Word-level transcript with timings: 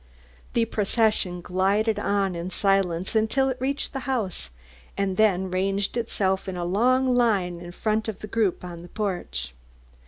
The 0.53 0.65
procession 0.65 1.41
glided 1.41 1.99
on 1.99 2.33
in 2.35 2.49
silence 2.49 3.15
until 3.15 3.49
it 3.49 3.57
reached 3.61 3.93
the 3.93 3.99
house, 4.09 4.49
and 4.97 5.15
then 5.15 5.51
ranged 5.51 5.95
itself 5.95 6.49
in 6.49 6.57
a 6.57 6.65
long 6.65 7.13
line 7.13 7.59
in 7.59 7.71
front 7.71 8.07
of 8.07 8.21
the 8.21 8.27
group 8.27 8.65
on 8.65 8.81
the 8.81 8.87
porch. 8.89 9.53